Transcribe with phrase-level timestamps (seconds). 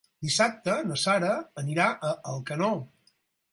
[0.27, 2.73] Dissabte na Sara anirà a Alcanó.